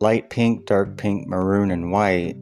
Light 0.00 0.30
pink, 0.30 0.64
dark 0.64 0.96
pink, 0.96 1.26
maroon, 1.26 1.70
and 1.70 1.92
white, 1.92 2.36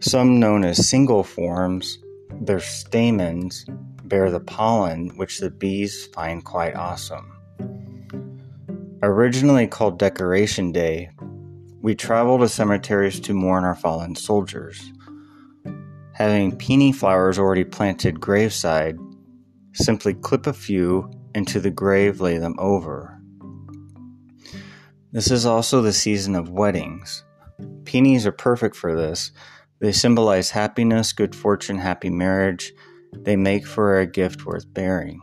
some 0.00 0.38
known 0.38 0.64
as 0.64 0.86
single 0.86 1.22
forms, 1.22 1.98
their 2.40 2.60
stamens 2.60 3.64
bear 4.04 4.30
the 4.30 4.40
pollen, 4.40 5.16
which 5.16 5.40
the 5.40 5.50
bees 5.50 6.06
find 6.06 6.44
quite 6.44 6.74
awesome. 6.74 7.32
Originally 9.02 9.66
called 9.66 9.98
Decoration 9.98 10.72
Day, 10.72 11.10
we 11.82 11.94
travel 11.94 12.38
to 12.38 12.48
cemeteries 12.48 13.20
to 13.20 13.34
mourn 13.34 13.64
our 13.64 13.74
fallen 13.74 14.16
soldiers. 14.16 14.92
Having 16.12 16.56
peony 16.56 16.92
flowers 16.92 17.38
already 17.38 17.64
planted 17.64 18.20
graveside, 18.20 18.96
simply 19.74 20.14
clip 20.14 20.46
a 20.46 20.52
few 20.52 21.10
into 21.34 21.60
the 21.60 21.70
grave, 21.70 22.20
lay 22.20 22.38
them 22.38 22.56
over. 22.58 23.20
This 25.12 25.30
is 25.30 25.46
also 25.46 25.82
the 25.82 25.92
season 25.92 26.34
of 26.34 26.50
weddings. 26.50 27.24
Peonies 27.84 28.26
are 28.26 28.32
perfect 28.32 28.74
for 28.74 28.96
this. 28.96 29.30
They 29.80 29.92
symbolize 29.92 30.50
happiness, 30.50 31.12
good 31.12 31.34
fortune, 31.34 31.78
happy 31.78 32.10
marriage. 32.10 32.72
They 33.12 33.36
make 33.36 33.66
for 33.66 33.98
a 33.98 34.06
gift 34.06 34.46
worth 34.46 34.72
bearing. 34.72 35.20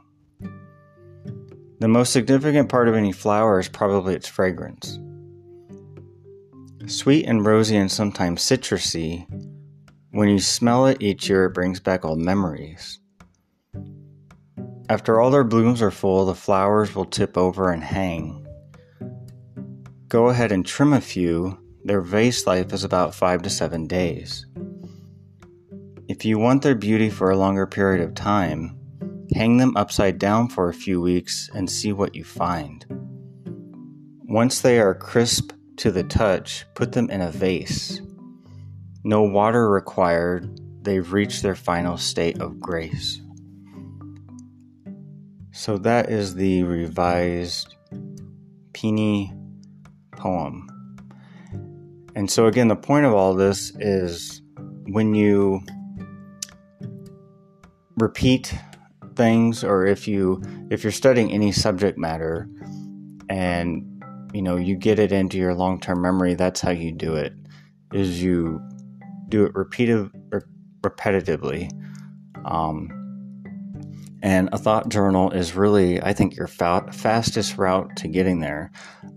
The 1.80 1.88
most 1.88 2.14
significant 2.14 2.70
part 2.70 2.88
of 2.88 2.96
any 2.96 3.12
flower 3.12 3.60
is 3.60 3.68
probably 3.68 4.16
its 4.16 4.28
fragrance. 4.28 5.00
Sweet 6.86 7.26
and 7.26 7.46
rosy 7.46 7.76
and 7.78 7.92
sometimes 7.92 8.42
citrusy, 8.42 9.26
when 10.12 10.30
you 10.30 10.40
smell 10.40 10.86
it 10.86 11.02
each 11.02 11.28
year, 11.28 11.46
it 11.46 11.56
brings 11.56 11.80
back 11.80 12.06
old 12.06 12.20
memories. 12.20 13.00
After 14.88 15.20
all 15.20 15.32
their 15.32 15.44
blooms 15.44 15.82
are 15.82 15.92
full, 15.92 16.26
the 16.26 16.36
flowers 16.36 16.94
will 16.94 17.06
tip 17.06 17.38
over 17.38 17.72
and 17.72 17.84
hang. 17.84 18.46
Go 20.08 20.28
ahead 20.28 20.52
and 20.52 20.64
trim 20.64 20.94
a 20.94 21.02
few. 21.02 21.58
Their 21.86 22.02
vase 22.02 22.48
life 22.48 22.72
is 22.72 22.84
about 22.84 23.14
five 23.14 23.42
to 23.42 23.50
seven 23.50 23.88
days. 23.88 24.46
If 26.08 26.24
you 26.24 26.40
want 26.40 26.62
their 26.62 26.76
beauty 26.76 27.10
for 27.10 27.30
a 27.30 27.38
longer 27.38 27.68
period 27.68 28.02
of 28.02 28.16
time, 28.16 28.78
hang 29.34 29.58
them 29.58 29.76
upside 29.76 30.18
down 30.18 30.48
for 30.48 30.70
a 30.70 30.74
few 30.74 31.02
weeks 31.02 31.50
and 31.54 31.70
see 31.70 31.92
what 31.92 32.16
you 32.16 32.24
find. 32.24 32.86
Once 34.24 34.62
they 34.62 34.80
are 34.80 34.96
crisp 34.96 35.52
to 35.78 35.92
the 35.92 36.04
touch, 36.04 36.66
put 36.76 36.92
them 36.92 37.10
in 37.10 37.22
a 37.22 37.32
vase. 37.32 38.02
No 39.04 39.24
water 39.24 39.70
required, 39.70 40.60
they've 40.82 41.12
reached 41.12 41.42
their 41.42 41.56
final 41.56 41.98
state 41.98 42.40
of 42.42 42.60
grace. 42.60 43.22
So 45.52 45.78
that 45.80 46.10
is 46.10 46.36
the 46.36 46.64
revised 46.64 47.76
Peony 48.74 49.34
poem. 50.12 50.68
And 52.16 52.30
so, 52.30 52.46
again, 52.48 52.68
the 52.68 52.76
point 52.76 53.06
of 53.06 53.14
all 53.14 53.34
this 53.34 53.72
is 53.80 54.42
when 54.86 55.16
you 55.16 55.62
repeat 57.98 58.54
things 59.16 59.64
or 59.64 59.86
if 59.86 60.08
you 60.08 60.42
if 60.72 60.84
you're 60.84 60.92
studying 60.92 61.32
any 61.32 61.52
subject 61.52 62.00
matter 62.00 62.50
and 63.30 64.04
you 64.34 64.42
know 64.42 64.56
you 64.56 64.76
get 64.76 64.98
it 64.98 65.12
into 65.12 65.38
your 65.38 65.54
long-term 65.54 66.02
memory 66.02 66.34
that's 66.34 66.60
how 66.60 66.72
you 66.72 66.92
do 66.92 67.14
it 67.14 67.32
is 67.94 68.24
you 68.24 68.60
do 69.30 69.46
it 69.46 69.56
repeated, 69.56 70.10
re- 70.32 70.42
repetitively. 70.82 71.72
Um, 72.46 72.90
and 74.22 74.50
a 74.54 74.58
thought 74.58 74.90
journal 74.90 75.32
is 75.32 75.56
really, 75.56 76.02
I 76.02 76.14
think, 76.14 76.36
your 76.36 76.48
fa- 76.48 76.90
fastest 76.92 77.58
route 77.58 77.96
to 77.98 78.08
getting 78.08 78.40
there. 78.40 78.72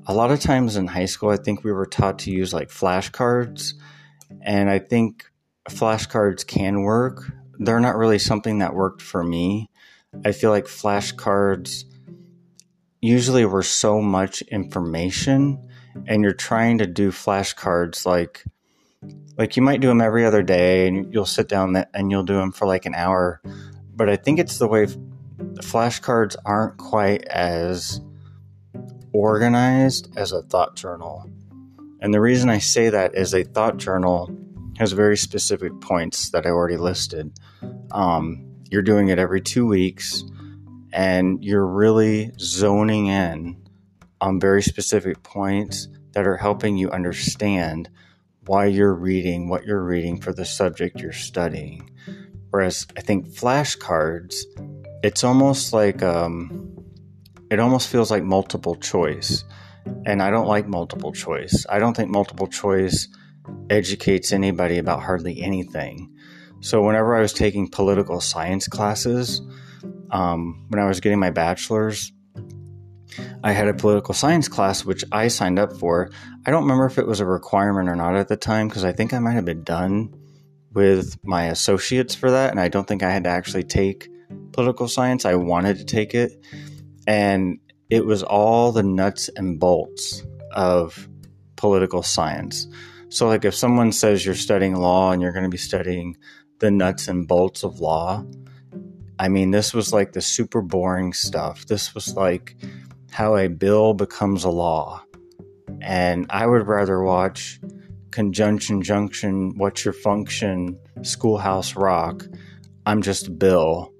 A 0.08 0.14
lot 0.14 0.30
of 0.30 0.40
times 0.40 0.76
in 0.76 0.86
high 0.86 1.06
school, 1.06 1.30
I 1.30 1.36
think 1.36 1.64
we 1.64 1.72
were 1.72 1.86
taught 1.86 2.20
to 2.20 2.30
use 2.30 2.52
like 2.52 2.68
flashcards, 2.68 3.74
and 4.40 4.70
I 4.70 4.78
think 4.78 5.24
flashcards 5.68 6.46
can 6.46 6.82
work. 6.82 7.32
They're 7.58 7.80
not 7.80 7.96
really 7.96 8.20
something 8.20 8.58
that 8.58 8.74
worked 8.74 9.02
for 9.02 9.24
me. 9.24 9.68
I 10.24 10.30
feel 10.30 10.50
like 10.50 10.66
flashcards 10.66 11.84
usually 13.00 13.44
were 13.44 13.64
so 13.64 14.00
much 14.00 14.42
information, 14.42 15.68
and 16.06 16.22
you're 16.22 16.32
trying 16.32 16.78
to 16.78 16.86
do 16.86 17.10
flashcards 17.10 18.06
like 18.06 18.44
like 19.36 19.56
you 19.56 19.62
might 19.62 19.80
do 19.80 19.88
them 19.88 20.00
every 20.00 20.24
other 20.24 20.42
day 20.42 20.88
and 20.88 21.12
you'll 21.12 21.26
sit 21.26 21.48
down 21.48 21.76
and 21.92 22.10
you'll 22.10 22.22
do 22.22 22.34
them 22.34 22.52
for 22.52 22.66
like 22.66 22.86
an 22.86 22.94
hour 22.94 23.40
but 23.94 24.08
i 24.08 24.16
think 24.16 24.38
it's 24.38 24.58
the 24.58 24.66
way 24.66 24.86
flashcards 25.60 26.36
aren't 26.44 26.76
quite 26.78 27.24
as 27.24 28.00
organized 29.16 30.08
as 30.16 30.32
a 30.32 30.42
thought 30.42 30.76
journal 30.76 31.28
and 32.00 32.12
the 32.12 32.20
reason 32.20 32.48
i 32.50 32.58
say 32.58 32.88
that 32.90 33.14
is 33.14 33.34
a 33.34 33.44
thought 33.44 33.76
journal 33.76 34.30
has 34.78 34.92
very 34.92 35.16
specific 35.16 35.80
points 35.80 36.30
that 36.30 36.46
i 36.46 36.50
already 36.50 36.76
listed 36.76 37.32
um, 37.92 38.44
you're 38.70 38.82
doing 38.82 39.08
it 39.08 39.18
every 39.18 39.40
two 39.40 39.66
weeks 39.66 40.24
and 40.92 41.44
you're 41.44 41.66
really 41.66 42.32
zoning 42.38 43.06
in 43.06 43.56
on 44.20 44.40
very 44.40 44.62
specific 44.62 45.22
points 45.22 45.88
that 46.12 46.26
are 46.26 46.38
helping 46.38 46.76
you 46.76 46.90
understand 46.90 47.90
why 48.46 48.64
you're 48.64 48.94
reading 48.94 49.48
what 49.48 49.66
you're 49.66 49.82
reading 49.82 50.20
for 50.20 50.32
the 50.32 50.44
subject 50.44 51.00
you're 51.00 51.12
studying. 51.12 51.90
Whereas 52.50 52.86
I 52.96 53.02
think 53.02 53.28
flashcards, 53.28 54.36
it's 55.02 55.24
almost 55.24 55.72
like 55.74 56.02
um, 56.02 56.65
it 57.50 57.60
almost 57.60 57.88
feels 57.88 58.10
like 58.10 58.22
multiple 58.22 58.76
choice, 58.76 59.44
and 60.04 60.22
I 60.22 60.30
don't 60.30 60.46
like 60.46 60.66
multiple 60.66 61.12
choice. 61.12 61.66
I 61.68 61.78
don't 61.78 61.96
think 61.96 62.10
multiple 62.10 62.46
choice 62.46 63.08
educates 63.70 64.32
anybody 64.32 64.78
about 64.78 65.02
hardly 65.02 65.40
anything. 65.40 66.12
So 66.60 66.82
whenever 66.82 67.14
I 67.14 67.20
was 67.20 67.32
taking 67.32 67.68
political 67.68 68.20
science 68.20 68.66
classes, 68.66 69.40
um, 70.10 70.64
when 70.68 70.82
I 70.82 70.86
was 70.86 71.00
getting 71.00 71.20
my 71.20 71.30
bachelor's, 71.30 72.12
I 73.44 73.52
had 73.52 73.68
a 73.68 73.74
political 73.74 74.14
science 74.14 74.48
class 74.48 74.84
which 74.84 75.04
I 75.12 75.28
signed 75.28 75.58
up 75.58 75.72
for. 75.78 76.10
I 76.44 76.50
don't 76.50 76.62
remember 76.62 76.86
if 76.86 76.98
it 76.98 77.06
was 77.06 77.20
a 77.20 77.26
requirement 77.26 77.88
or 77.88 77.96
not 77.96 78.16
at 78.16 78.28
the 78.28 78.36
time 78.36 78.68
because 78.68 78.84
I 78.84 78.92
think 78.92 79.12
I 79.12 79.18
might 79.18 79.32
have 79.32 79.44
been 79.44 79.62
done 79.62 80.14
with 80.72 81.16
my 81.24 81.46
associates 81.46 82.14
for 82.14 82.30
that, 82.30 82.50
and 82.50 82.60
I 82.60 82.68
don't 82.68 82.86
think 82.86 83.02
I 83.02 83.10
had 83.10 83.24
to 83.24 83.30
actually 83.30 83.64
take 83.64 84.08
political 84.52 84.88
science. 84.88 85.24
I 85.24 85.34
wanted 85.34 85.78
to 85.78 85.84
take 85.84 86.14
it, 86.14 86.32
and 87.06 87.58
it 87.90 88.04
was 88.04 88.22
all 88.22 88.72
the 88.72 88.82
nuts 88.82 89.30
and 89.36 89.60
bolts 89.60 90.22
of 90.52 91.08
political 91.56 92.02
science. 92.02 92.66
So, 93.08 93.28
like, 93.28 93.44
if 93.44 93.54
someone 93.54 93.92
says 93.92 94.26
you're 94.26 94.34
studying 94.34 94.74
law 94.74 95.12
and 95.12 95.22
you're 95.22 95.32
going 95.32 95.44
to 95.44 95.50
be 95.50 95.56
studying 95.56 96.16
the 96.58 96.70
nuts 96.70 97.08
and 97.08 97.28
bolts 97.28 97.62
of 97.62 97.80
law, 97.80 98.24
I 99.18 99.28
mean, 99.28 99.50
this 99.50 99.72
was 99.72 99.92
like 99.92 100.12
the 100.12 100.20
super 100.20 100.60
boring 100.60 101.12
stuff. 101.12 101.66
This 101.66 101.94
was 101.94 102.16
like 102.16 102.56
how 103.10 103.36
a 103.36 103.48
bill 103.48 103.94
becomes 103.94 104.44
a 104.44 104.50
law. 104.50 105.02
And 105.80 106.26
I 106.30 106.46
would 106.46 106.66
rather 106.66 107.02
watch 107.02 107.60
Conjunction 108.10 108.82
Junction, 108.82 109.56
What's 109.56 109.84
Your 109.84 109.94
Function, 109.94 110.78
Schoolhouse 111.02 111.76
Rock. 111.76 112.26
I'm 112.84 113.02
just 113.02 113.28
a 113.28 113.30
Bill, 113.30 113.92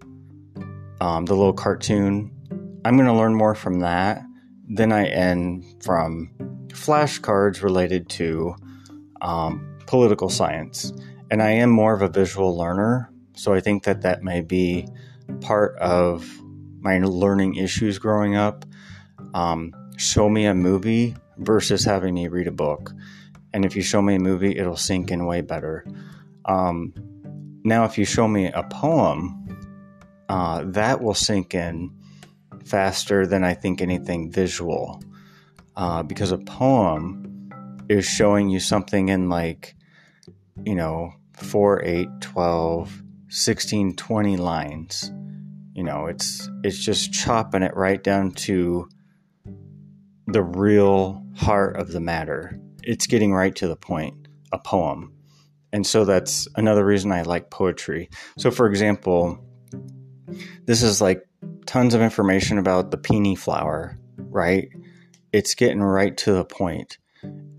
um, 1.01 1.25
the 1.25 1.35
little 1.35 1.53
cartoon. 1.53 2.31
I'm 2.87 2.95
going 2.97 3.09
to 3.09 3.13
learn 3.13 3.35
more 3.35 3.57
from 3.57 3.81
that 3.81 4.23
than 4.69 4.93
I 4.93 5.07
am 5.07 5.65
from 5.81 6.31
flashcards 6.69 7.61
related 7.61 8.09
to 8.11 8.55
um, 9.21 9.77
political 9.89 10.29
science. 10.29 10.93
And 11.29 11.43
I 11.43 11.51
am 11.51 11.69
more 11.69 11.95
of 11.95 12.03
a 12.03 12.09
visual 12.09 12.57
learner, 12.57 13.11
so 13.35 13.53
I 13.53 13.59
think 13.59 13.83
that 13.83 14.03
that 14.03 14.23
may 14.23 14.41
be 14.41 14.87
part 15.41 15.77
of 15.79 16.31
my 16.79 17.01
learning 17.01 17.57
issues 17.57 17.99
growing 17.99 18.37
up. 18.37 18.65
Um, 19.35 19.73
show 19.97 20.29
me 20.29 20.47
a 20.47 20.55
movie 20.55 21.17
versus 21.39 21.83
having 21.83 22.15
me 22.15 22.29
read 22.29 22.47
a 22.47 22.53
book. 22.53 22.93
And 23.53 23.65
if 23.65 23.75
you 23.75 23.83
show 23.83 24.01
me 24.01 24.15
a 24.15 24.21
movie, 24.21 24.57
it'll 24.57 24.77
sink 24.77 25.11
in 25.11 25.27
way 25.27 25.41
better. 25.41 25.85
Um, 26.45 26.95
now, 27.65 27.85
if 27.85 27.99
you 27.99 28.05
show 28.05 28.29
me 28.29 28.47
a 28.47 28.63
poem, 28.63 29.43
uh, 30.29 30.63
that 30.67 31.01
will 31.03 31.15
sink 31.15 31.53
in 31.53 31.96
faster 32.67 33.27
than 33.27 33.45
I 33.45 33.55
think 33.55 33.81
anything 33.81 34.31
visual. 34.31 35.03
Uh, 35.77 36.03
because 36.03 36.33
a 36.33 36.39
poem 36.39 37.51
is 37.89 38.07
showing 38.07 38.49
you 38.49 38.61
something 38.61 39.09
in 39.09 39.29
like, 39.29 39.77
you 40.65 40.75
know, 40.75 41.13
4, 41.35 41.83
8, 41.85 42.09
12, 42.21 43.03
16, 43.29 43.97
20 43.97 44.37
lines. 44.37 45.13
You 45.75 45.85
know, 45.85 46.07
it's 46.07 46.49
it's 46.65 46.83
just 46.83 47.13
chopping 47.13 47.63
it 47.63 47.77
right 47.77 48.03
down 48.03 48.31
to 48.33 48.89
the 50.27 50.43
real 50.43 51.23
heart 51.37 51.77
of 51.77 51.93
the 51.93 52.01
matter. 52.01 52.59
It's 52.83 53.07
getting 53.07 53.35
right 53.35 53.55
to 53.57 53.69
the 53.69 53.77
point, 53.77 54.29
a 54.53 54.59
poem. 54.59 55.13
And 55.73 55.87
so 55.87 56.07
that's 56.07 56.49
another 56.57 56.85
reason 56.85 57.13
I 57.13 57.23
like 57.23 57.51
poetry. 57.51 58.09
So 58.39 58.51
for 58.51 58.67
example, 58.67 59.39
this 60.65 60.83
is 60.83 61.03
like 61.03 61.26
tons 61.67 61.95
of 61.95 62.01
information 62.01 62.59
about 62.59 62.91
the 62.91 62.99
peony 62.99 63.35
flower, 63.35 63.99
right? 64.17 64.69
It's 65.33 65.55
getting 65.55 65.83
right 65.83 66.17
to 66.19 66.33
the 66.33 66.45
point. 66.45 66.99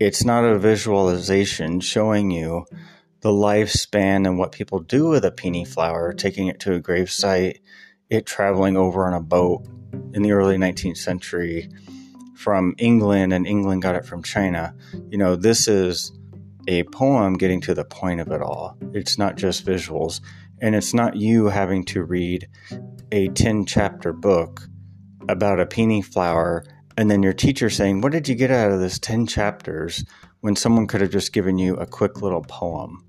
It's 0.00 0.24
not 0.24 0.44
a 0.44 0.58
visualization 0.58 1.80
showing 1.80 2.30
you 2.30 2.66
the 3.20 3.30
lifespan 3.30 4.26
and 4.26 4.38
what 4.38 4.52
people 4.52 4.78
do 4.80 5.08
with 5.08 5.24
a 5.24 5.32
peony 5.32 5.64
flower, 5.64 6.12
taking 6.12 6.46
it 6.46 6.60
to 6.60 6.74
a 6.74 6.80
grave 6.80 7.10
site, 7.10 7.60
it 8.08 8.26
traveling 8.26 8.76
over 8.76 9.06
on 9.06 9.14
a 9.14 9.20
boat 9.20 9.66
in 10.14 10.22
the 10.22 10.32
early 10.32 10.56
19th 10.56 10.96
century 10.96 11.68
from 12.36 12.74
England, 12.78 13.32
and 13.32 13.46
England 13.46 13.82
got 13.82 13.96
it 13.96 14.04
from 14.04 14.22
China. 14.22 14.74
You 15.10 15.18
know, 15.18 15.34
this 15.34 15.66
is 15.66 16.12
a 16.68 16.84
poem 16.84 17.34
getting 17.34 17.60
to 17.62 17.74
the 17.74 17.84
point 17.84 18.20
of 18.20 18.30
it 18.30 18.40
all. 18.40 18.76
It's 18.92 19.18
not 19.18 19.36
just 19.36 19.66
visuals, 19.66 20.20
and 20.60 20.76
it's 20.76 20.94
not 20.94 21.16
you 21.16 21.46
having 21.46 21.84
to 21.86 22.04
read 22.04 22.48
a 23.12 23.28
10 23.28 23.66
chapter 23.66 24.12
book 24.12 24.62
about 25.28 25.60
a 25.60 25.66
peony 25.66 26.02
flower 26.02 26.64
and 26.96 27.10
then 27.10 27.22
your 27.22 27.32
teacher 27.32 27.70
saying, 27.70 28.00
What 28.00 28.12
did 28.12 28.28
you 28.28 28.34
get 28.34 28.50
out 28.50 28.72
of 28.72 28.80
this 28.80 28.98
10 28.98 29.26
chapters 29.26 30.04
when 30.40 30.56
someone 30.56 30.86
could 30.86 31.00
have 31.00 31.10
just 31.10 31.32
given 31.32 31.58
you 31.58 31.76
a 31.76 31.86
quick 31.86 32.22
little 32.22 32.42
poem? 32.42 33.04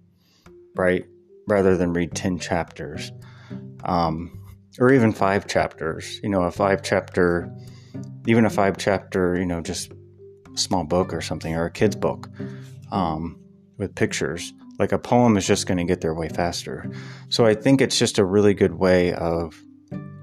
right? 0.79 1.05
Rather 1.47 1.75
than 1.75 1.93
read 1.93 2.15
10 2.15 2.39
chapters. 2.39 3.12
Um, 3.83 4.35
or 4.79 4.93
even 4.93 5.12
five 5.12 5.45
chapters, 5.45 6.19
you 6.23 6.29
know, 6.29 6.43
a 6.43 6.51
five 6.51 6.81
chapter, 6.83 7.53
even 8.27 8.45
a 8.45 8.49
five 8.49 8.77
chapter, 8.77 9.38
you 9.38 9.45
know, 9.45 9.62
just 9.62 9.91
small 10.55 10.85
book 10.85 11.13
or 11.13 11.21
something, 11.21 11.53
or 11.55 11.65
a 11.65 11.71
kid's 11.71 11.95
book 11.95 12.29
um, 12.91 13.38
with 13.77 13.95
pictures. 13.95 14.53
Like 14.77 14.93
a 14.93 14.99
poem 14.99 15.35
is 15.35 15.45
just 15.45 15.67
going 15.67 15.79
to 15.79 15.83
get 15.83 15.99
there 15.99 16.13
way 16.13 16.29
faster. 16.29 16.89
So 17.27 17.45
I 17.45 17.55
think 17.55 17.81
it's 17.81 17.99
just 17.99 18.19
a 18.19 18.25
really 18.25 18.53
good 18.53 18.75
way 18.75 19.13
of 19.13 19.62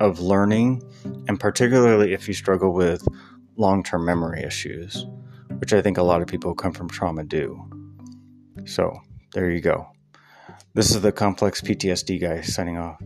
of 0.01 0.21
learning, 0.21 0.83
and 1.29 1.39
particularly 1.39 2.13
if 2.13 2.29
you 2.29 2.35
struggle 2.35 2.73
with 2.73 3.07
long 3.57 3.83
term 3.83 4.05
memory 4.05 4.43
issues, 4.43 5.07
which 5.59 5.73
I 5.73 5.83
think 5.83 5.99
a 5.99 6.03
lot 6.03 6.23
of 6.23 6.29
people 6.29 6.51
who 6.51 6.55
come 6.55 6.73
from 6.73 6.89
trauma 6.89 7.25
do. 7.25 7.63
So 8.65 8.93
there 9.33 9.51
you 9.51 9.61
go. 9.61 9.89
This 10.75 10.91
is 10.91 11.01
the 11.01 11.13
complex 11.13 11.61
PTSD 11.61 12.21
guy 12.21 12.41
signing 12.43 12.77
off. 12.77 13.01